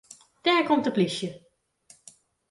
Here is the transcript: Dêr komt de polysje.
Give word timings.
Dêr 0.43 0.63
komt 0.67 0.85
de 0.85 0.91
polysje. 0.95 1.29